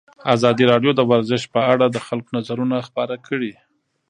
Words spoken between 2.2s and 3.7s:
نظرونه خپاره کړي.